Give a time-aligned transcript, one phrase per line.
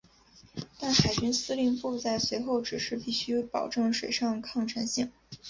[0.79, 5.11] 但海军司令部在随后指示必须保证水上抗沉性。